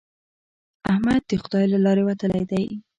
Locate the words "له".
1.73-1.77